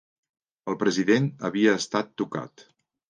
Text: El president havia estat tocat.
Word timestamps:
El 0.71 0.77
president 0.83 1.29
havia 1.51 1.77
estat 1.83 2.11
tocat. 2.23 2.67